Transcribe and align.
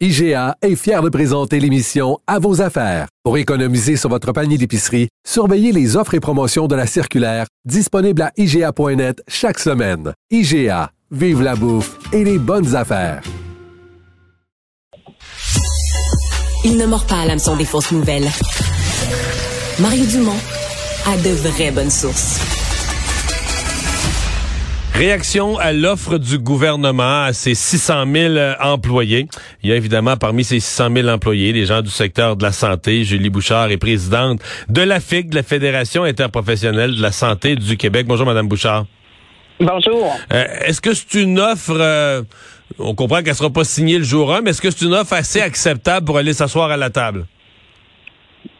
IGA 0.00 0.56
est 0.60 0.74
fier 0.74 1.02
de 1.02 1.08
présenter 1.08 1.60
l'émission 1.60 2.18
À 2.26 2.40
vos 2.40 2.60
affaires. 2.60 3.06
Pour 3.22 3.38
économiser 3.38 3.96
sur 3.96 4.10
votre 4.10 4.32
panier 4.32 4.58
d'épicerie, 4.58 5.08
surveillez 5.24 5.70
les 5.70 5.96
offres 5.96 6.14
et 6.14 6.20
promotions 6.20 6.66
de 6.66 6.74
la 6.74 6.88
circulaire 6.88 7.46
disponible 7.64 8.22
à 8.22 8.32
IGA.net 8.36 9.22
chaque 9.28 9.60
semaine. 9.60 10.12
IGA, 10.32 10.90
vive 11.12 11.42
la 11.42 11.54
bouffe 11.54 11.96
et 12.12 12.24
les 12.24 12.38
bonnes 12.38 12.74
affaires. 12.74 13.22
Il 16.64 16.76
ne 16.76 16.86
mord 16.86 17.06
pas 17.06 17.20
à 17.20 17.26
l'hameçon 17.26 17.56
des 17.56 17.64
fausses 17.64 17.92
nouvelles. 17.92 18.28
Mario 19.78 20.06
Dumont 20.06 20.40
a 21.06 21.16
de 21.18 21.30
vraies 21.30 21.70
bonnes 21.70 21.90
sources. 21.90 22.53
Réaction 24.94 25.58
à 25.58 25.72
l'offre 25.72 26.18
du 26.18 26.38
gouvernement 26.38 27.24
à 27.24 27.32
ses 27.32 27.56
600 27.56 28.04
000 28.12 28.34
employés. 28.60 29.26
Il 29.64 29.70
y 29.70 29.72
a 29.72 29.76
évidemment 29.76 30.16
parmi 30.16 30.44
ces 30.44 30.60
600 30.60 30.88
000 30.94 31.08
employés 31.08 31.52
des 31.52 31.66
gens 31.66 31.82
du 31.82 31.90
secteur 31.90 32.36
de 32.36 32.44
la 32.44 32.52
santé. 32.52 33.02
Julie 33.02 33.28
Bouchard 33.28 33.72
est 33.72 33.76
présidente 33.76 34.40
de 34.68 34.82
la 34.82 35.00
FIC, 35.00 35.30
de 35.30 35.34
la 35.34 35.42
Fédération 35.42 36.04
interprofessionnelle 36.04 36.94
de 36.94 37.02
la 37.02 37.10
santé 37.10 37.56
du 37.56 37.76
Québec. 37.76 38.06
Bonjour, 38.06 38.24
Madame 38.24 38.46
Bouchard. 38.46 38.86
Bonjour. 39.58 40.16
Euh, 40.32 40.44
est-ce 40.64 40.80
que 40.80 40.94
c'est 40.94 41.14
une 41.14 41.40
offre, 41.40 41.76
euh, 41.76 42.22
on 42.78 42.94
comprend 42.94 43.24
qu'elle 43.24 43.34
sera 43.34 43.50
pas 43.50 43.64
signée 43.64 43.98
le 43.98 44.04
jour 44.04 44.32
1, 44.32 44.42
mais 44.42 44.50
est-ce 44.50 44.62
que 44.62 44.70
c'est 44.70 44.84
une 44.84 44.94
offre 44.94 45.14
assez 45.14 45.40
acceptable 45.40 46.06
pour 46.06 46.18
aller 46.18 46.34
s'asseoir 46.34 46.70
à 46.70 46.76
la 46.76 46.90
table? 46.90 47.26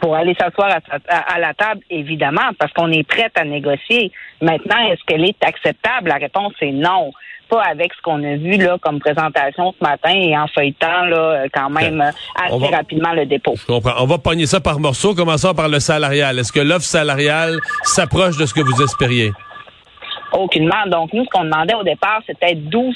Pour 0.01 0.15
aller 0.15 0.35
s'asseoir 0.39 0.79
à, 1.09 1.39
la 1.39 1.55
table, 1.55 1.81
évidemment, 1.91 2.51
parce 2.59 2.73
qu'on 2.73 2.91
est 2.91 3.07
prête 3.07 3.33
à 3.37 3.45
négocier. 3.45 4.13
Maintenant, 4.41 4.79
est-ce 4.91 5.03
qu'elle 5.07 5.25
est 5.25 5.43
acceptable? 5.45 6.09
La 6.09 6.17
réponse 6.17 6.53
est 6.61 6.73
non. 6.73 7.13
Pas 7.49 7.63
avec 7.63 7.93
ce 7.93 8.01
qu'on 8.03 8.25
a 8.25 8.37
vu 8.37 8.57
là 8.57 8.79
comme 8.81 9.01
présentation 9.01 9.75
ce 9.79 9.85
matin 9.85 10.13
et 10.15 10.37
en 10.37 10.47
feuilletant 10.49 11.05
là, 11.05 11.45
quand 11.53 11.69
même 11.69 12.01
assez 12.01 12.75
rapidement 12.75 13.13
le 13.13 13.27
dépôt. 13.27 13.55
Je 13.57 13.67
comprends. 13.67 14.03
On 14.03 14.07
va 14.07 14.19
pogner 14.19 14.47
ça 14.47 14.61
par 14.61 14.81
morceaux, 14.81 15.15
commençons 15.15 15.55
par 15.55 15.69
le 15.69 15.79
salarial. 15.79 16.39
Est-ce 16.39 16.53
que 16.53 16.61
l'offre 16.61 16.87
salariale 16.87 17.59
s'approche 17.83 18.39
de 18.39 18.47
ce 18.47 18.55
que 18.55 18.61
vous 18.61 18.83
espériez? 18.83 19.33
Aucunement. 20.33 20.87
Donc, 20.87 21.13
nous, 21.13 21.25
ce 21.25 21.31
qu'on 21.31 21.45
demandait 21.45 21.75
au 21.75 21.85
départ, 21.85 22.21
c'était 22.27 22.55
12% 22.55 22.93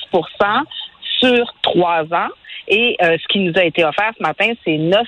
sur 1.21 1.55
trois 1.63 2.03
ans. 2.05 2.29
Et 2.71 2.97
euh, 3.03 3.17
ce 3.21 3.29
qui 3.29 3.41
nous 3.41 3.53
a 3.57 3.65
été 3.65 3.83
offert 3.83 4.13
ce 4.17 4.23
matin, 4.23 4.53
c'est 4.63 4.77
9% 4.77 5.03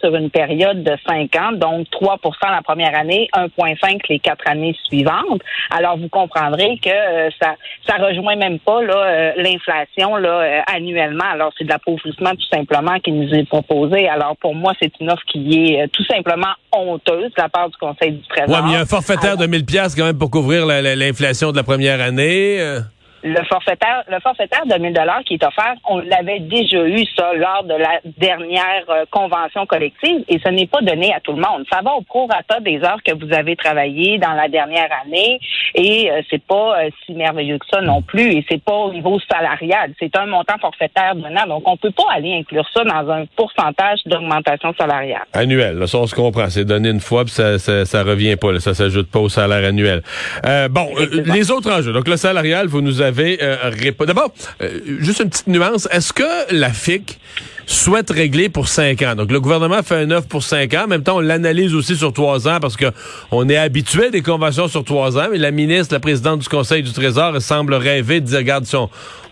sur 0.00 0.14
une 0.14 0.30
période 0.30 0.82
de 0.82 0.96
5 1.06 1.36
ans, 1.36 1.52
donc 1.52 1.86
3% 1.88 2.18
la 2.50 2.62
première 2.62 2.98
année, 2.98 3.28
1,5 3.34 4.00
les 4.08 4.18
quatre 4.18 4.48
années 4.48 4.74
suivantes. 4.84 5.42
Alors, 5.70 5.98
vous 5.98 6.08
comprendrez 6.08 6.78
que 6.82 6.88
euh, 6.88 7.28
ça 7.40 7.56
ça 7.86 7.96
rejoint 7.96 8.36
même 8.36 8.58
pas 8.58 8.82
là 8.82 8.96
euh, 8.96 9.32
l'inflation 9.36 10.16
là 10.16 10.64
annuellement. 10.74 11.24
Alors, 11.30 11.52
c'est 11.58 11.64
de 11.64 11.68
l'appauvrissement 11.68 12.30
tout 12.30 12.48
simplement 12.50 12.98
qui 13.00 13.12
nous 13.12 13.34
est 13.34 13.46
proposé. 13.46 14.08
Alors, 14.08 14.36
pour 14.38 14.54
moi, 14.54 14.72
c'est 14.80 14.92
une 14.98 15.10
offre 15.10 15.22
qui 15.26 15.74
est 15.74 15.88
tout 15.88 16.04
simplement 16.04 16.54
honteuse 16.72 17.30
de 17.36 17.42
la 17.42 17.50
part 17.50 17.68
du 17.68 17.76
Conseil 17.76 18.12
du 18.12 18.26
Trésor. 18.28 18.48
Ouais, 18.48 18.62
mais 18.62 18.70
il 18.70 18.72
y 18.72 18.76
a 18.76 18.80
un 18.80 18.86
forfaitaire 18.86 19.36
de 19.36 19.46
1000 19.46 19.66
pièces 19.66 19.94
quand 19.94 20.04
même 20.04 20.18
pour 20.18 20.30
couvrir 20.30 20.64
l'inflation 20.64 21.52
de 21.52 21.56
la 21.56 21.62
première 21.64 22.00
année 22.00 22.58
le 23.24 23.42
forfaitaire, 23.44 24.04
le 24.10 24.20
forfaitaire 24.20 24.66
de 24.66 24.74
1000 24.74 24.92
dollars 24.92 25.22
qui 25.24 25.34
est 25.34 25.44
offert, 25.44 25.74
on 25.88 25.98
l'avait 25.98 26.40
déjà 26.40 26.86
eu 26.86 27.04
ça 27.16 27.32
lors 27.32 27.64
de 27.64 27.72
la 27.72 28.00
dernière 28.18 28.84
euh, 28.90 29.04
convention 29.10 29.64
collective 29.64 30.22
et 30.28 30.38
ce 30.44 30.50
n'est 30.50 30.66
pas 30.66 30.82
donné 30.82 31.12
à 31.14 31.20
tout 31.20 31.32
le 31.32 31.40
monde. 31.40 31.64
Ça 31.72 31.80
va 31.82 31.94
au 31.94 32.02
prorata 32.02 32.60
des 32.60 32.82
heures 32.84 33.02
que 33.02 33.12
vous 33.12 33.32
avez 33.32 33.56
travaillé 33.56 34.18
dans 34.18 34.34
la 34.34 34.48
dernière 34.48 34.90
année 35.02 35.40
et 35.74 36.10
euh, 36.10 36.20
c'est 36.28 36.42
pas 36.44 36.82
euh, 36.82 36.90
si 37.04 37.14
merveilleux 37.14 37.58
que 37.58 37.64
ça 37.70 37.80
non 37.80 38.02
plus 38.02 38.30
et 38.30 38.44
c'est 38.46 38.62
pas 38.62 38.74
au 38.74 38.92
niveau 38.92 39.18
salarial. 39.20 39.94
C'est 39.98 40.14
un 40.16 40.26
montant 40.26 40.58
forfaitaire 40.60 41.14
donnant 41.14 41.46
donc 41.46 41.62
on 41.66 41.78
peut 41.78 41.92
pas 41.92 42.04
aller 42.14 42.34
inclure 42.34 42.68
ça 42.74 42.84
dans 42.84 43.10
un 43.10 43.24
pourcentage 43.36 44.00
d'augmentation 44.04 44.74
salariale. 44.78 45.24
Annuel, 45.32 45.78
là, 45.78 45.86
ça 45.86 45.96
on 45.96 46.06
se 46.06 46.14
comprend. 46.14 46.50
C'est 46.50 46.66
donné 46.66 46.90
une 46.90 47.00
fois 47.00 47.24
puis 47.24 47.32
ça, 47.32 47.58
ça, 47.58 47.86
ça 47.86 48.02
revient 48.02 48.36
pas. 48.36 48.52
Là, 48.52 48.60
ça 48.60 48.74
s'ajoute 48.74 49.10
pas 49.10 49.20
au 49.20 49.30
salaire 49.30 49.66
annuel. 49.66 50.02
bon, 50.70 50.90
les 51.24 51.50
autres 51.50 51.72
enjeux. 51.72 51.94
Donc 51.94 52.06
le 52.06 52.18
salarial, 52.18 52.66
vous 52.66 52.82
nous 52.82 53.00
avez 53.00 53.13
euh, 53.18 53.70
D'abord, 54.06 54.32
euh, 54.62 54.80
juste 55.00 55.20
une 55.20 55.30
petite 55.30 55.46
nuance. 55.46 55.88
Est-ce 55.90 56.12
que 56.12 56.54
la 56.54 56.70
FIC 56.70 57.18
souhaite 57.66 58.10
régler 58.10 58.48
pour 58.48 58.68
cinq 58.68 59.02
ans? 59.02 59.14
Donc, 59.14 59.30
le 59.30 59.40
gouvernement 59.40 59.82
fait 59.82 59.96
un 59.96 60.10
offre 60.10 60.28
pour 60.28 60.42
cinq 60.42 60.74
ans. 60.74 60.84
En 60.84 60.86
même 60.88 61.02
temps, 61.02 61.16
on 61.16 61.20
l'analyse 61.20 61.74
aussi 61.74 61.96
sur 61.96 62.12
trois 62.12 62.48
ans 62.48 62.58
parce 62.60 62.76
que 62.76 62.86
on 63.30 63.48
est 63.48 63.56
habitué 63.56 64.10
des 64.10 64.22
conventions 64.22 64.68
sur 64.68 64.84
trois 64.84 65.18
ans. 65.18 65.28
Mais 65.30 65.38
la 65.38 65.50
ministre, 65.50 65.94
la 65.94 66.00
présidente 66.00 66.40
du 66.40 66.48
Conseil 66.48 66.82
du 66.82 66.92
Trésor, 66.92 67.40
semble 67.40 67.74
rêver 67.74 68.20
de 68.20 68.26
dire, 68.26 68.38
regarde, 68.38 68.64
si 68.64 68.76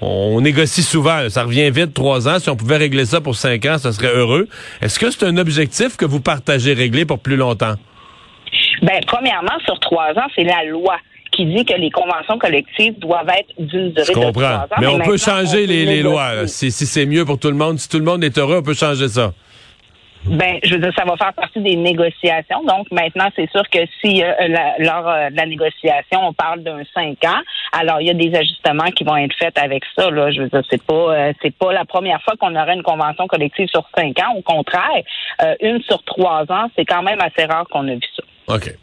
on, 0.00 0.40
négocie 0.40 0.82
souvent, 0.82 1.28
ça 1.28 1.44
revient 1.44 1.70
vite, 1.70 1.94
trois 1.94 2.28
ans. 2.28 2.38
Si 2.38 2.50
on 2.50 2.56
pouvait 2.56 2.78
régler 2.78 3.04
ça 3.04 3.20
pour 3.20 3.36
cinq 3.36 3.66
ans, 3.66 3.78
ça 3.78 3.92
serait 3.92 4.14
heureux. 4.14 4.48
Est-ce 4.80 4.98
que 4.98 5.10
c'est 5.10 5.24
un 5.24 5.36
objectif 5.36 5.96
que 5.96 6.04
vous 6.04 6.20
partagez 6.20 6.72
régler 6.72 7.04
pour 7.04 7.18
plus 7.18 7.36
longtemps? 7.36 7.74
Ben, 8.82 9.00
premièrement, 9.06 9.58
sur 9.64 9.78
trois 9.78 10.10
ans, 10.10 10.26
c'est 10.34 10.42
la 10.42 10.64
loi 10.64 10.96
qui 11.32 11.46
dit 11.46 11.64
que 11.64 11.74
les 11.74 11.90
conventions 11.90 12.38
collectives 12.38 12.98
doivent 12.98 13.28
être 13.28 13.52
d'une 13.58 13.90
durée 13.92 14.14
de 14.14 14.30
trois 14.30 14.44
ans. 14.44 14.66
Mais, 14.78 14.86
on 14.86 14.98
peut 15.00 15.16
changer 15.16 15.66
les, 15.66 16.02
lois. 16.02 16.46
Si, 16.46 16.70
c'est 16.70 17.06
mieux 17.06 17.24
pour 17.24 17.38
tout 17.38 17.48
le 17.48 17.56
monde, 17.56 17.78
si 17.78 17.88
tout 17.88 17.98
le 17.98 18.04
monde 18.04 18.22
est 18.22 18.38
heureux, 18.38 18.58
on 18.58 18.62
peut 18.62 18.74
changer 18.74 19.08
ça. 19.08 19.32
Ben, 20.24 20.60
je 20.62 20.74
veux 20.74 20.80
dire, 20.80 20.92
ça 20.96 21.04
va 21.04 21.16
faire 21.16 21.32
partie 21.32 21.60
des 21.60 21.74
négociations. 21.74 22.62
Donc, 22.62 22.86
maintenant, 22.92 23.28
c'est 23.34 23.50
sûr 23.50 23.68
que 23.68 23.80
si 24.00 24.22
euh, 24.22 24.30
lors 24.78 25.08
euh, 25.08 25.30
de 25.30 25.36
la 25.36 25.46
négociation, 25.46 26.20
on 26.22 26.32
parle 26.32 26.62
d'un 26.62 26.82
cinq 26.94 27.24
ans, 27.24 27.40
alors 27.72 28.00
il 28.00 28.06
y 28.06 28.10
a 28.10 28.14
des 28.14 28.32
ajustements 28.32 28.90
qui 28.92 29.02
vont 29.02 29.16
être 29.16 29.34
faits 29.36 29.58
avec 29.58 29.82
ça. 29.96 30.10
Là, 30.10 30.30
je 30.30 30.42
veux 30.42 30.48
dire, 30.48 30.62
c'est 30.70 30.82
pas 30.82 30.94
euh, 30.94 31.32
c'est 31.42 31.52
pas 31.52 31.72
la 31.72 31.84
première 31.84 32.22
fois 32.22 32.34
qu'on 32.38 32.54
aurait 32.54 32.74
une 32.74 32.84
convention 32.84 33.26
collective 33.26 33.66
sur 33.68 33.84
cinq 33.96 34.16
ans. 34.20 34.36
Au 34.36 34.42
contraire, 34.42 35.02
une 35.60 35.82
sur 35.82 36.00
trois 36.04 36.44
ans, 36.50 36.70
c'est 36.76 36.84
quand 36.84 37.02
même 37.02 37.20
assez 37.20 37.44
rare 37.44 37.66
qu'on 37.68 37.88
a 37.88 37.94
vu 37.94 38.00
ça. 38.16 38.54
OK 38.54 38.74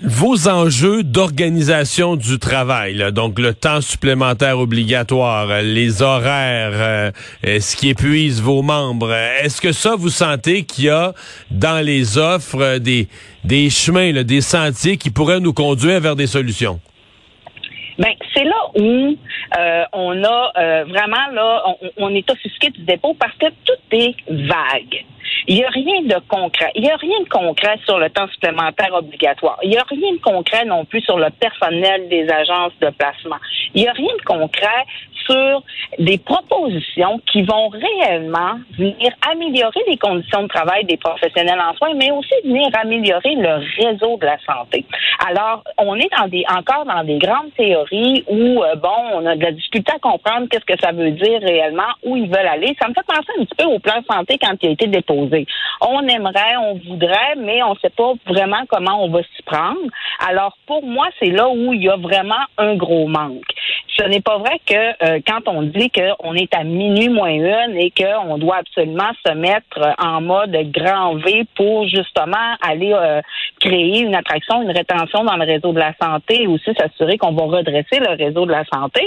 vos 0.00 0.48
enjeux 0.48 1.02
d'organisation 1.02 2.16
du 2.16 2.38
travail, 2.38 3.12
donc 3.12 3.38
le 3.38 3.54
temps 3.54 3.80
supplémentaire 3.80 4.58
obligatoire, 4.58 5.62
les 5.62 6.02
horaires, 6.02 6.72
euh, 6.72 7.10
euh, 7.46 7.60
ce 7.60 7.76
qui 7.76 7.90
épuise 7.90 8.40
vos 8.40 8.62
membres, 8.62 9.12
est-ce 9.12 9.60
que 9.60 9.72
ça, 9.72 9.94
vous 9.96 10.08
sentez 10.08 10.64
qu'il 10.64 10.84
y 10.84 10.90
a 10.90 11.12
dans 11.50 11.84
les 11.84 12.18
offres 12.18 12.60
euh, 12.60 12.78
des, 12.78 13.08
des 13.44 13.70
chemins, 13.70 14.12
des 14.22 14.40
sentiers 14.40 14.96
qui 14.96 15.10
pourraient 15.10 15.40
nous 15.40 15.52
conduire 15.52 16.00
vers 16.00 16.16
des 16.16 16.26
solutions? 16.26 16.80
Ben, 17.98 18.12
c'est 18.34 18.44
là 18.44 18.70
où 18.74 19.16
on 19.92 20.24
a 20.24 20.84
vraiment 20.84 21.26
là, 21.32 21.62
on, 21.66 22.06
on, 22.06 22.14
est 22.14 22.28
offusqué 22.30 22.70
du 22.70 22.80
dépôt 22.82 23.14
parce 23.20 23.34
que 23.34 23.46
tout 23.64 23.96
est 23.96 24.14
vague. 24.28 25.04
Il 25.46 25.56
n'y 25.56 25.64
a 25.64 25.68
rien 25.70 26.02
de 26.02 26.20
concret. 26.28 26.70
Il 26.74 26.82
n'y 26.82 26.90
a 26.90 26.96
rien 26.96 27.20
de 27.20 27.28
concret 27.28 27.78
sur 27.84 27.98
le 27.98 28.08
temps 28.10 28.28
supplémentaire 28.28 28.92
obligatoire. 28.92 29.58
Il 29.62 29.70
n'y 29.70 29.76
a 29.76 29.84
rien 29.88 30.12
de 30.12 30.20
concret 30.20 30.64
non 30.64 30.84
plus 30.84 31.00
sur 31.02 31.18
le 31.18 31.30
personnel 31.30 32.08
des 32.08 32.28
agences 32.28 32.72
de 32.80 32.90
placement. 32.90 33.36
Il 33.74 33.82
n'y 33.82 33.88
a 33.88 33.92
rien 33.92 34.14
de 34.16 34.22
concret 34.22 34.86
sur 35.24 35.62
des 35.98 36.18
propositions 36.18 37.20
qui 37.30 37.42
vont 37.42 37.68
réellement 37.68 38.58
venir 38.78 39.12
améliorer 39.30 39.80
les 39.88 39.96
conditions 39.96 40.42
de 40.42 40.48
travail 40.48 40.84
des 40.84 40.96
professionnels 40.96 41.60
en 41.60 41.74
soins, 41.76 41.94
mais 41.94 42.10
aussi 42.10 42.34
venir 42.44 42.68
améliorer 42.74 43.34
le 43.34 43.60
réseau 43.78 44.16
de 44.18 44.26
la 44.26 44.38
santé. 44.46 44.84
Alors, 45.26 45.62
on 45.78 45.96
est 45.96 46.10
encore 46.50 46.84
dans 46.84 47.04
des 47.04 47.18
grandes 47.18 47.52
théories 47.56 48.24
où, 48.28 48.62
euh, 48.62 48.74
bon, 48.76 48.88
on 49.14 49.26
a 49.26 49.36
de 49.36 49.42
la 49.42 49.52
difficulté 49.52 49.92
à 49.94 49.98
comprendre 49.98 50.48
qu'est-ce 50.50 50.64
que 50.64 50.78
ça 50.80 50.92
veut 50.92 51.10
dire 51.12 51.40
réellement, 51.40 51.92
où 52.04 52.16
ils 52.16 52.28
veulent 52.28 52.46
aller. 52.46 52.74
Ça 52.80 52.88
me 52.88 52.94
fait 52.94 53.06
penser 53.06 53.32
un 53.38 53.44
petit 53.44 53.54
peu 53.56 53.64
au 53.64 53.78
plan 53.78 54.00
santé 54.10 54.38
quand 54.40 54.54
il 54.62 54.68
a 54.68 54.72
été 54.72 54.86
déposé. 54.86 55.46
On 55.80 56.06
aimerait, 56.06 56.56
on 56.62 56.74
voudrait, 56.74 57.34
mais 57.38 57.62
on 57.62 57.74
ne 57.74 57.78
sait 57.78 57.90
pas 57.90 58.12
vraiment 58.26 58.62
comment 58.68 59.04
on 59.04 59.10
va 59.10 59.20
s'y 59.22 59.42
prendre. 59.44 59.80
Alors, 60.26 60.56
pour 60.66 60.82
moi, 60.82 61.08
c'est 61.18 61.30
là 61.30 61.48
où 61.48 61.72
il 61.72 61.82
y 61.82 61.88
a 61.88 61.96
vraiment 61.96 62.34
un 62.58 62.76
gros 62.76 63.06
manque. 63.06 63.51
Ce 63.96 64.04
n'est 64.04 64.20
pas 64.20 64.38
vrai 64.38 64.60
que 64.66 64.74
euh, 64.74 65.12
euh, 65.12 65.20
quand 65.26 65.48
on 65.48 65.62
dit 65.62 65.90
qu'on 65.90 66.34
est 66.34 66.54
à 66.54 66.64
minuit 66.64 67.08
moins 67.08 67.30
une 67.30 67.76
et 67.76 67.90
qu'on 67.90 68.38
doit 68.38 68.56
absolument 68.56 69.10
se 69.24 69.32
mettre 69.32 69.94
en 69.98 70.20
mode 70.20 70.56
grand 70.70 71.16
V 71.16 71.44
pour 71.54 71.86
justement 71.88 72.56
aller 72.62 72.92
euh, 72.92 73.20
créer 73.60 74.00
une 74.00 74.14
attraction, 74.14 74.62
une 74.62 74.70
rétention 74.70 75.24
dans 75.24 75.36
le 75.36 75.44
réseau 75.44 75.72
de 75.72 75.78
la 75.78 75.94
santé 76.00 76.42
et 76.42 76.46
aussi 76.46 76.72
s'assurer 76.74 77.18
qu'on 77.18 77.32
va 77.32 77.44
redresser 77.44 77.98
le 77.98 78.16
réseau 78.16 78.46
de 78.46 78.52
la 78.52 78.64
santé, 78.72 79.02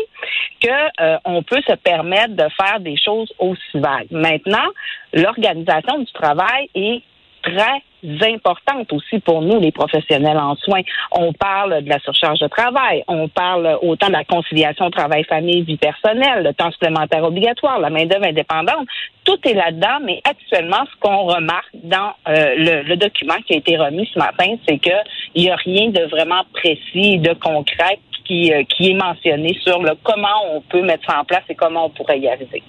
que 0.62 1.02
euh, 1.02 1.18
on 1.26 1.44
peut 1.44 1.62
se 1.68 1.76
permettre 1.76 2.36
de 2.36 2.48
faire 2.60 2.80
des 2.80 2.98
choses 2.98 3.32
aussi 3.40 3.62
vagues. 3.76 4.08
Maintenant, 4.12 4.68
l'organisation 5.14 6.00
du 6.00 6.12
travail 6.14 6.70
est 6.76 7.02
très 7.42 7.82
importante 8.04 8.92
aussi 8.94 9.20
pour 9.20 9.42
nous, 9.42 9.60
les 9.60 9.72
professionnels 9.72 10.38
en 10.38 10.56
soins. 10.56 10.82
On 11.12 11.34
parle 11.34 11.84
de 11.84 11.90
la 11.90 12.00
surcharge 12.00 12.40
de 12.40 12.48
travail, 12.48 13.04
on 13.08 13.28
parle 13.28 13.78
autant 13.82 14.08
de 14.08 14.14
la 14.14 14.24
conciliation 14.24 14.90
travail-famille, 14.90 15.64
vie 15.64 15.78
personnelle, 15.78 16.44
le 16.44 16.54
temps 16.54 16.72
supplémentaire 16.72 17.24
obligatoire, 17.24 17.80
la 17.80 17.90
main-d'œuvre 17.90 18.26
indépendante. 18.26 18.88
Tout 19.24 19.40
est 19.46 19.54
là-dedans, 19.54 20.00
mais 20.04 20.22
actuellement, 20.24 20.86
ce 20.92 21.00
qu'on 21.00 21.24
remarque 21.24 21.70
dans 21.84 22.14
euh, 22.28 22.84
le, 22.86 22.96
document 22.96 23.36
qui 23.46 23.54
a 23.54 23.58
été 23.58 23.78
remis 23.78 24.10
ce 24.14 24.20
matin, 24.20 24.56
c'est 24.68 24.78
qu'il 24.78 25.44
n'y 25.44 25.50
a 25.50 25.56
rien 25.56 25.90
de 25.90 26.04
vraiment 26.10 26.44
précis, 26.54 27.18
de 27.18 27.34
concret 27.34 28.00
qui, 28.26 28.54
euh, 28.54 28.64
qui 28.64 28.92
est 28.92 28.94
mentionné 28.94 29.58
sur 29.64 29.82
le 29.82 29.94
comment 30.04 30.28
on 30.54 30.62
peut 30.62 30.82
mettre 30.82 31.06
ça 31.10 31.20
en 31.20 31.24
place 31.24 31.44
et 31.50 31.56
comment 31.56 31.86
on 31.86 31.90
pourrait 31.90 32.20
y 32.20 32.28
arriver. 32.28 32.64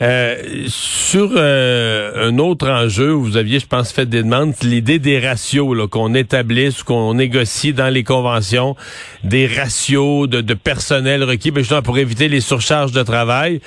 Euh, 0.00 0.36
sur 0.68 1.32
euh, 1.34 2.28
un 2.28 2.38
autre 2.38 2.68
enjeu, 2.68 3.10
vous 3.10 3.36
aviez, 3.36 3.58
je 3.58 3.66
pense, 3.66 3.90
fait 3.92 4.06
des 4.06 4.22
demandes, 4.22 4.54
l'idée 4.62 4.98
des 4.98 5.18
ratios 5.18 5.88
qu'on 5.90 6.14
établisse, 6.14 6.82
qu'on 6.82 7.14
négocie 7.14 7.72
dans 7.72 7.92
les 7.92 8.04
conventions, 8.04 8.76
des 9.24 9.46
ratios 9.46 10.28
de, 10.28 10.54
personnel 10.54 11.24
requis, 11.24 11.50
ben, 11.50 11.60
justement 11.60 11.82
pour 11.82 11.98
éviter 11.98 12.28
les 12.28 12.40
surcharges 12.40 12.92
de 12.92 13.02
travail. 13.02 13.60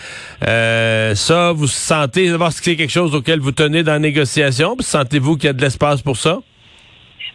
Euh, 0.47 1.15
ça, 1.15 1.51
vous 1.51 1.67
sentez 1.67 2.29
d'abord 2.29 2.49
que 2.49 2.55
c'est 2.61 2.75
quelque 2.75 2.89
chose 2.89 3.13
auquel 3.13 3.39
vous 3.39 3.51
tenez 3.51 3.83
dans 3.83 3.93
la 3.93 3.99
négociation? 3.99 4.75
Sentez-vous 4.79 5.35
qu'il 5.35 5.47
y 5.47 5.49
a 5.49 5.53
de 5.53 5.61
l'espace 5.61 6.01
pour 6.01 6.17
ça? 6.17 6.39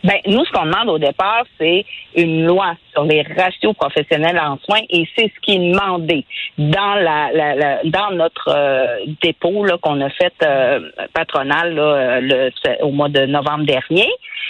Ben, 0.04 0.18
nous, 0.26 0.44
ce 0.44 0.52
qu'on 0.52 0.66
demande 0.66 0.88
au 0.88 0.98
départ, 0.98 1.44
c'est 1.58 1.84
une 2.14 2.46
loi 2.46 2.74
sur 2.92 3.04
les 3.04 3.22
ratios 3.22 3.74
professionnels 3.74 4.38
en 4.38 4.58
soins 4.58 4.82
et 4.88 5.08
c'est 5.16 5.32
ce 5.34 5.40
qui 5.40 5.56
est 5.56 5.72
demandé 5.72 6.24
dans 6.58 6.94
la, 6.94 7.82
dans 7.84 8.10
notre 8.12 8.48
euh, 8.48 9.04
dépôt 9.22 9.64
là, 9.64 9.76
qu'on 9.78 10.00
a 10.00 10.10
fait 10.10 10.34
euh, 10.42 10.80
patronal 11.12 11.74
là, 11.74 12.20
le, 12.20 12.50
au 12.82 12.90
mois 12.90 13.08
de 13.08 13.26
novembre 13.26 13.64
dernier. 13.64 14.08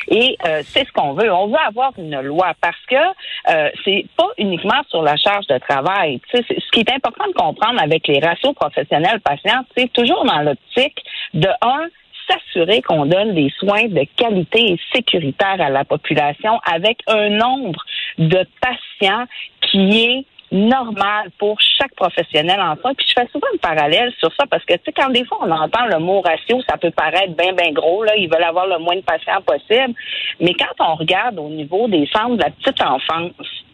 Et 0.09 0.37
euh, 0.47 0.63
c'est 0.65 0.87
ce 0.87 0.93
qu'on 0.93 1.15
veut. 1.15 1.33
On 1.33 1.49
veut 1.49 1.59
avoir 1.67 1.93
une 1.99 2.21
loi 2.21 2.53
parce 2.61 2.85
que 2.89 2.95
euh, 2.95 3.71
c'est 3.85 4.07
pas 4.17 4.29
uniquement 4.39 4.83
sur 4.89 5.03
la 5.03 5.17
charge 5.17 5.47
de 5.47 5.59
travail. 5.59 6.21
ce 6.33 6.71
qui 6.73 6.81
est 6.81 6.93
important 6.93 7.27
de 7.29 7.33
comprendre 7.33 7.83
avec 7.83 8.07
les 8.07 8.21
ratios 8.21 8.55
professionnels 8.55 9.21
patients, 9.21 9.65
c'est 9.77 9.93
toujours 9.93 10.25
dans 10.25 10.41
l'optique 10.43 11.03
de 11.35 11.49
un 11.63 11.89
s'assurer 12.29 12.83
qu'on 12.83 13.07
donne 13.07 13.35
des 13.35 13.53
soins 13.59 13.87
de 13.89 14.05
qualité 14.17 14.73
et 14.73 14.81
sécuritaire 14.95 15.61
à 15.61 15.71
la 15.71 15.85
population 15.85 16.61
avec 16.71 17.01
un 17.07 17.31
nombre 17.31 17.85
de 18.19 18.47
patients 18.61 19.27
qui 19.61 20.05
est 20.05 20.25
normal 20.53 21.31
pour 21.39 21.61
chaque 21.61 21.95
professionnel 21.95 22.61
en 22.61 22.77
soins. 22.77 22.95
Puis 22.95 23.07
je 23.09 23.21
fais 23.21 23.29
souvent 23.33 23.49
un 23.53 23.59
parallèle 23.59 24.13
sur 24.19 24.33
ça 24.35 24.47
parce 24.49 24.65
que 24.65 24.75
tu 24.75 24.81
sais 24.87 24.93
quand 24.93 25.11
des 25.11 25.25
fois 25.25 25.39
on 25.43 25.51
entend 25.51 25.87
le 25.87 25.99
mot 25.99 26.21
ratio, 26.21 26.61
ça 26.69 26.77
peut 26.77 26.93
paraître 26.93 27.35
bien 27.37 27.53
bien 27.53 27.73
gros 27.73 28.05
là, 28.05 28.13
ils 28.17 28.31
veulent 28.31 28.45
avoir 28.45 28.67
le 28.67 28.79
moins 28.79 28.97
de 28.97 29.01
patients 29.01 29.43
possible, 29.43 29.95
mais 30.41 30.55
quand 30.55 30.85
on 30.85 30.95
regarde 30.95 31.39
au 31.39 31.49
niveau 31.49 31.89
des 31.89 32.09
centres 32.13 32.37
de 32.37 32.43
la 32.43 32.51
petite 32.51 32.81
enfance, 32.81 33.65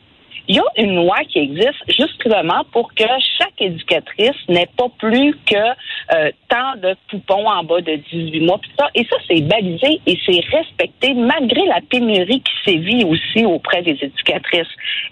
il 0.49 0.57
y 0.57 0.59
a 0.59 0.65
une 0.77 0.97
loi 0.97 1.19
qui 1.29 1.39
existe 1.39 1.83
justement 1.89 2.65
pour 2.73 2.93
que 2.95 3.05
chaque 3.39 3.61
éducatrice 3.61 4.37
n'ait 4.49 4.69
pas 4.77 4.89
plus 4.99 5.37
que 5.47 5.55
euh, 5.57 6.31
tant 6.49 6.77
de 6.83 6.95
poupons 7.09 7.47
en 7.49 7.63
bas 7.63 7.81
de 7.81 7.97
18 8.13 8.41
mois. 8.41 8.61
ça. 8.79 8.89
Et 8.95 9.05
ça, 9.05 9.17
c'est 9.29 9.41
balisé 9.43 10.01
et 10.07 10.19
c'est 10.27 10.41
respecté 10.51 11.15
malgré 11.15 11.65
la 11.67 11.81
pénurie 11.89 12.43
qui 12.43 12.71
sévit 12.73 13.05
aussi 13.05 13.45
auprès 13.45 13.83
des 13.83 13.97
éducatrices. 14.01 14.67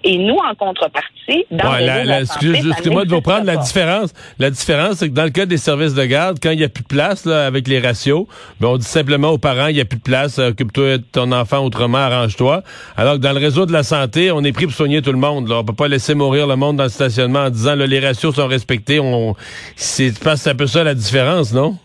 Et 0.04 0.18
nous, 0.18 0.36
en 0.36 0.54
contrepartie, 0.54 1.46
dans 1.50 1.72
ouais, 1.72 1.84
la, 1.84 2.04
la, 2.04 2.20
Excusez-moi 2.22 3.04
de 3.04 3.10
vous 3.10 3.20
prendre 3.20 3.44
la 3.44 3.56
différence. 3.56 4.12
La 4.38 4.50
différence, 4.50 4.96
c'est 4.96 5.08
que 5.08 5.14
dans 5.14 5.24
le 5.24 5.30
cas 5.30 5.46
des 5.46 5.58
services 5.58 5.94
de 5.94 6.04
garde, 6.04 6.38
quand 6.42 6.50
il 6.50 6.58
n'y 6.58 6.64
a 6.64 6.68
plus 6.68 6.82
de 6.82 6.88
place 6.88 7.24
là, 7.24 7.46
avec 7.46 7.68
les 7.68 7.78
ratios, 7.78 8.26
ben, 8.60 8.68
on 8.68 8.76
dit 8.76 8.84
simplement 8.84 9.28
aux 9.28 9.38
parents, 9.38 9.68
il 9.68 9.74
n'y 9.74 9.80
a 9.80 9.84
plus 9.84 9.98
de 9.98 10.02
place, 10.02 10.38
occupe-toi 10.38 10.98
de 10.98 11.04
ton 11.12 11.30
enfant 11.32 11.64
autrement, 11.64 11.98
arrange-toi. 11.98 12.62
Alors 12.96 13.14
que 13.14 13.20
dans 13.20 13.32
le 13.32 13.38
réseau 13.38 13.66
de 13.66 13.72
la 13.72 13.82
santé, 13.82 14.32
on 14.32 14.42
est 14.42 14.52
pris 14.52 14.66
pour 14.66 14.74
soigner 14.74 15.02
tout 15.02 15.12
le 15.12 15.18
monde 15.18 15.19
monde. 15.20 15.50
On 15.50 15.64
peut 15.64 15.74
pas 15.74 15.88
laisser 15.88 16.14
mourir 16.14 16.46
le 16.46 16.56
monde 16.56 16.76
dans 16.76 16.84
le 16.84 16.90
stationnement 16.90 17.44
en 17.44 17.50
disant 17.50 17.74
là, 17.74 17.86
les 17.86 18.00
ratios 18.00 18.34
sont 18.34 18.46
respectés. 18.46 18.98
On, 19.00 19.34
c'est, 19.76 20.12
un 20.26 20.54
peu 20.54 20.66
ça 20.66 20.82
la 20.82 20.94
différence, 20.94 21.52
non? 21.52 21.76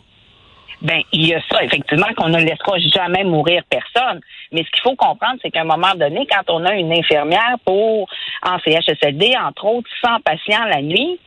Ben, 0.82 1.02
il 1.12 1.28
y 1.28 1.34
a 1.34 1.42
ça, 1.52 1.64
effectivement, 1.64 2.08
qu'on 2.18 2.30
ne 2.30 2.40
laissera 2.40 2.78
jamais 2.94 3.24
mourir 3.24 3.64
personne. 3.70 4.20
Mais 4.52 4.64
ce 4.64 4.72
qu'il 4.72 4.82
faut 4.84 4.96
comprendre, 4.96 5.38
c'est 5.42 5.50
qu'à 5.50 5.62
un 5.62 5.66
moment 5.66 5.96
donné, 5.96 6.28
quand 6.30 6.54
on 6.54 6.66
a 6.66 6.74
une 6.74 6.92
infirmière 6.92 7.56
pour, 7.66 8.08
en 8.44 8.60
CHSLD, 8.60 9.36
entre 9.38 9.66
autres, 9.66 9.90
100 10.04 10.20
patients 10.24 10.66
la 10.66 10.82
nuit, 10.82 11.20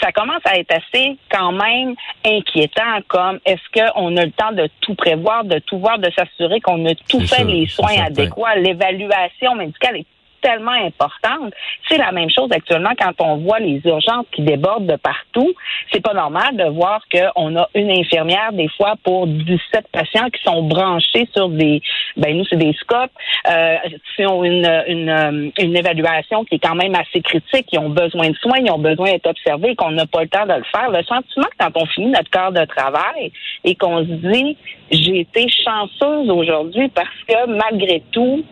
ça 0.00 0.12
commence 0.12 0.42
à 0.44 0.58
être 0.58 0.72
assez 0.72 1.16
quand 1.30 1.52
même 1.52 1.94
inquiétant 2.24 3.00
comme 3.08 3.38
est-ce 3.44 3.62
qu'on 3.72 4.16
a 4.16 4.24
le 4.24 4.32
temps 4.32 4.52
de 4.52 4.68
tout 4.80 4.94
prévoir, 4.94 5.44
de 5.44 5.58
tout 5.60 5.78
voir, 5.78 5.98
de 5.98 6.10
s'assurer 6.16 6.60
qu'on 6.60 6.84
a 6.86 6.94
tout 7.08 7.20
fait 7.26 7.44
les 7.44 7.66
soins 7.66 8.04
adéquats. 8.04 8.56
L'évaluation 8.56 9.54
médicale 9.54 9.98
est 9.98 10.06
tellement 10.44 10.72
importante. 10.72 11.54
C'est 11.88 11.96
la 11.96 12.12
même 12.12 12.28
chose 12.28 12.50
actuellement 12.52 12.92
quand 12.98 13.12
on 13.18 13.38
voit 13.38 13.58
les 13.58 13.80
urgences 13.84 14.26
qui 14.32 14.42
débordent 14.42 14.86
de 14.86 14.96
partout. 14.96 15.54
C'est 15.90 16.02
pas 16.02 16.12
normal 16.12 16.56
de 16.56 16.64
voir 16.64 17.00
qu'on 17.10 17.56
a 17.56 17.68
une 17.74 17.90
infirmière 17.90 18.52
des 18.52 18.68
fois 18.76 18.94
pour 19.02 19.26
17 19.26 19.88
patients 19.90 20.28
qui 20.28 20.42
sont 20.42 20.62
branchés 20.64 21.26
sur 21.34 21.48
des, 21.48 21.80
ben 22.18 22.36
nous 22.36 22.44
c'est 22.50 22.58
des 22.58 22.74
scopes, 22.74 23.10
euh, 23.48 23.76
qui 24.14 24.26
ont 24.26 24.44
une, 24.44 24.70
une, 24.86 25.08
euh, 25.08 25.50
une 25.58 25.76
évaluation 25.76 26.44
qui 26.44 26.56
est 26.56 26.58
quand 26.58 26.74
même 26.74 26.94
assez 26.94 27.22
critique. 27.22 27.66
Ils 27.72 27.78
ont 27.78 27.88
besoin 27.88 28.28
de 28.28 28.36
soins, 28.36 28.58
ils 28.58 28.70
ont 28.70 28.78
besoin 28.78 29.12
d'être 29.12 29.28
observés, 29.28 29.74
qu'on 29.76 29.92
n'a 29.92 30.06
pas 30.06 30.22
le 30.22 30.28
temps 30.28 30.46
de 30.46 30.52
le 30.52 30.64
faire. 30.70 30.90
Le 30.90 31.02
sentiment 31.04 31.46
que 31.46 31.56
quand 31.64 31.72
on 31.74 31.86
finit 31.86 32.08
notre 32.08 32.30
corps 32.30 32.52
de 32.52 32.64
travail 32.66 33.32
et 33.64 33.74
qu'on 33.76 34.00
se 34.00 34.12
dit 34.12 34.58
j'ai 34.90 35.20
été 35.20 35.46
chanceuse 35.64 36.28
aujourd'hui 36.28 36.88
parce 36.88 37.08
que 37.26 37.46
malgré 37.46 38.02
tout, 38.12 38.44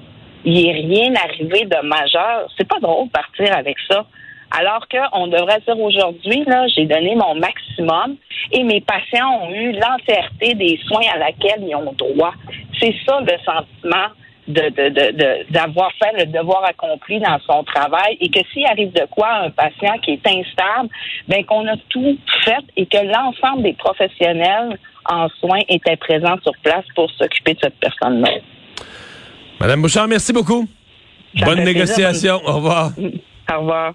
il 0.45 0.55
n'est 0.55 0.73
rien 0.73 1.15
arrivé 1.15 1.65
de 1.65 1.87
majeur. 1.87 2.49
C'est 2.57 2.69
pas 2.69 2.79
drôle 2.81 3.07
de 3.07 3.13
partir 3.13 3.57
avec 3.57 3.77
ça. 3.91 4.05
Alors 4.59 4.87
qu'on 4.89 5.29
devrait 5.29 5.61
dire 5.67 5.79
aujourd'hui, 5.79 6.45
là, 6.47 6.67
j'ai 6.69 6.85
donné 6.85 7.15
mon 7.15 7.35
maximum 7.35 8.17
et 8.51 8.63
mes 8.65 8.83
patients 8.83 9.41
ont 9.43 9.51
eu 9.51 9.73
l'entièreté 9.73 10.55
des 10.55 10.79
soins 10.87 11.07
à 11.15 11.19
laquelle 11.19 11.63
ils 11.67 11.75
ont 11.75 11.93
droit. 11.93 12.35
C'est 12.79 12.95
ça 13.07 13.21
le 13.21 13.33
sentiment 13.45 14.09
de, 14.49 15.53
d'avoir 15.53 15.91
fait 15.93 16.13
le 16.19 16.27
devoir 16.27 16.65
accompli 16.65 17.21
dans 17.21 17.39
son 17.47 17.63
travail 17.65 18.19
et 18.21 18.29
que 18.29 18.41
s'il 18.53 18.67
arrive 18.67 18.93
de 18.93 19.07
quoi 19.11 19.29
un 19.45 19.51
patient 19.51 19.97
qui 20.03 20.13
est 20.13 20.27
instable, 20.27 20.89
ben 21.29 21.45
qu'on 21.45 21.67
a 21.69 21.77
tout 21.89 22.19
fait 22.45 22.65
et 22.77 22.85
que 22.87 22.99
l'ensemble 22.99 23.63
des 23.63 23.75
professionnels 23.75 24.77
en 25.09 25.29
soins 25.41 25.61
étaient 25.69 25.97
présents 25.97 26.37
sur 26.43 26.53
place 26.63 26.85
pour 26.95 27.11
s'occuper 27.13 27.55
de 27.55 27.61
cette 27.63 27.79
personne-là. 27.79 28.33
Madame 29.63 29.81
Bouchard, 29.81 30.09
merci 30.09 30.33
beaucoup. 30.33 30.69
bonne 31.37 31.63
négociation. 31.63 32.41
Au 32.45 32.55
revoir. 32.57 32.91
Au 33.49 33.61
revoir. 33.61 33.95